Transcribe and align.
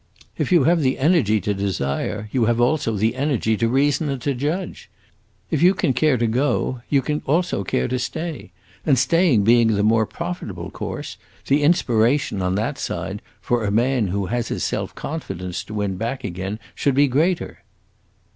If 0.35 0.51
you 0.51 0.63
have 0.63 0.81
the 0.81 0.97
energy 0.97 1.39
to 1.41 1.53
desire, 1.53 2.27
you 2.31 2.45
have 2.45 2.59
also 2.59 2.95
the 2.95 3.15
energy 3.15 3.55
to 3.57 3.67
reason 3.69 4.09
and 4.09 4.19
to 4.23 4.33
judge. 4.33 4.89
If 5.51 5.61
you 5.61 5.75
can 5.75 5.93
care 5.93 6.17
to 6.17 6.25
go, 6.25 6.81
you 6.89 7.03
can 7.03 7.21
also 7.27 7.63
care 7.63 7.87
to 7.87 7.99
stay, 7.99 8.51
and 8.83 8.97
staying 8.97 9.43
being 9.43 9.75
the 9.75 9.83
more 9.83 10.07
profitable 10.07 10.71
course, 10.71 11.17
the 11.45 11.61
inspiration, 11.61 12.41
on 12.41 12.55
that 12.55 12.79
side, 12.79 13.21
for 13.41 13.63
a 13.63 13.69
man 13.69 14.07
who 14.07 14.25
has 14.25 14.47
his 14.47 14.63
self 14.63 14.95
confidence 14.95 15.63
to 15.65 15.75
win 15.75 15.97
back 15.97 16.23
again, 16.23 16.57
should 16.73 16.95
be 16.95 17.07
greater." 17.07 17.59